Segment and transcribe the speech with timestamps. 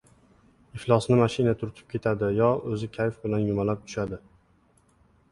[0.77, 4.19] —Iflosni mashina turtib ketadi yo o‘zi kayf bilan yumalab tushadi".